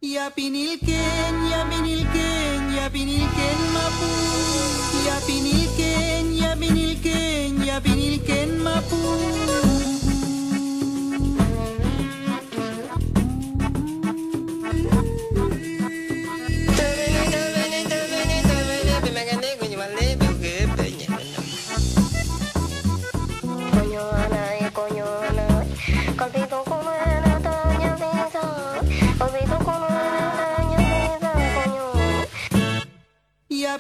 [0.10, 4.12] Ya pinilken, ya pinilken, ya pinilken mapu.
[5.06, 9.00] Ya pinilken, ya pinilken, ya pinilken mapu.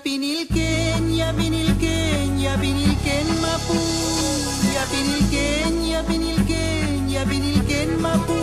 [0.10, 3.78] Yapinilquén, yapinilquén, yapinilquén mapú.
[4.74, 8.34] Ya Yapinilquén, yapinilquén, yapinilquén mapú.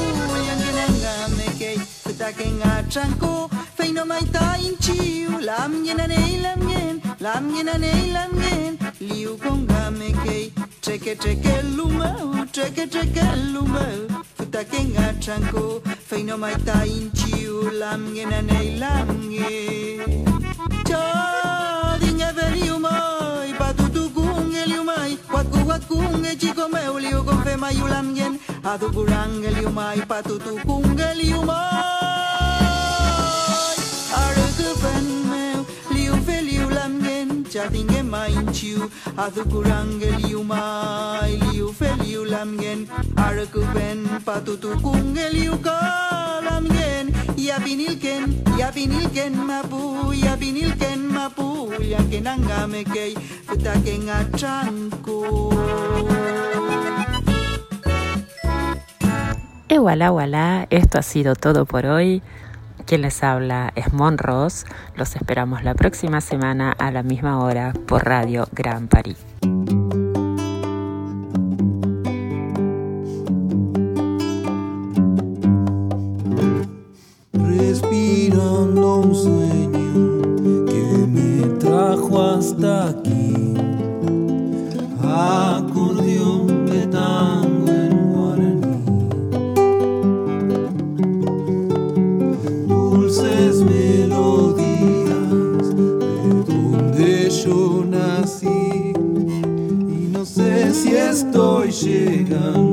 [0.47, 3.51] Yangenangamekei, fetaken achanko.
[3.77, 8.79] Feino maita inchiu, lam yenanei lam yen, lam yenanei lam yen.
[9.01, 14.07] Liu kongamekei, treke treke lumau, treke treke lumau.
[14.39, 20.25] Fetaken achanko, feino maita inchiu, lam yenanei lam yen.
[20.87, 21.36] Chao
[22.37, 31.85] veliumai Patutugong eliumai Wakugwakung echikomeu liugofema mai, Adugurang eliumai Patutugong eliumai
[34.23, 35.61] Arugufen meu
[35.91, 47.15] liuvel yulamgen Chatinge mainchu Adugurang eliumai Liuvel yulamgen Arugufen patutugong eliukalamgen
[47.47, 49.23] eliu mai liu fe liu lam yen are ku fen patutu kung eliu ka lam
[49.23, 53.15] yen ya pinilken ya pinilken mapu ya pinilken mapu ya kenangame kei
[53.63, 55.53] taken achanku
[59.69, 62.23] Y voilà, voilà, esto ha sido todo por hoy.
[62.87, 64.65] Quien les habla es Mon Ross.
[64.95, 69.36] Los esperamos la próxima semana a la misma hora por Radio Gran París.
[82.47, 83.55] Hasta aquí.
[85.03, 88.79] Acordeón de tango en guaraní.
[92.69, 95.27] Dulces melodías
[95.75, 98.93] de donde yo nací.
[99.89, 102.66] Y no sé si estoy llegando,